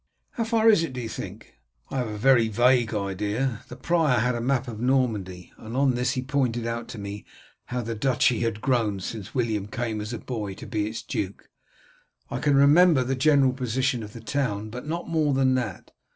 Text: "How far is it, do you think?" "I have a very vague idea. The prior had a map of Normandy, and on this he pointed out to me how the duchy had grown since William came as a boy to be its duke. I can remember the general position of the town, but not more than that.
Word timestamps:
"How 0.31 0.45
far 0.45 0.67
is 0.67 0.81
it, 0.83 0.93
do 0.93 0.99
you 1.01 1.07
think?" 1.07 1.59
"I 1.91 1.99
have 1.99 2.07
a 2.07 2.17
very 2.17 2.47
vague 2.47 2.91
idea. 2.91 3.61
The 3.67 3.75
prior 3.75 4.17
had 4.19 4.33
a 4.33 4.41
map 4.41 4.67
of 4.67 4.79
Normandy, 4.79 5.53
and 5.59 5.77
on 5.77 5.93
this 5.93 6.13
he 6.13 6.23
pointed 6.23 6.65
out 6.65 6.87
to 6.87 6.97
me 6.97 7.23
how 7.65 7.81
the 7.83 7.93
duchy 7.93 8.39
had 8.39 8.61
grown 8.61 8.99
since 8.99 9.35
William 9.35 9.67
came 9.67 10.01
as 10.01 10.11
a 10.11 10.17
boy 10.17 10.55
to 10.55 10.65
be 10.65 10.87
its 10.87 11.03
duke. 11.03 11.51
I 12.31 12.39
can 12.39 12.55
remember 12.55 13.03
the 13.03 13.15
general 13.15 13.53
position 13.53 14.01
of 14.01 14.13
the 14.13 14.21
town, 14.21 14.71
but 14.71 14.87
not 14.87 15.07
more 15.07 15.35
than 15.35 15.53
that. 15.53 15.91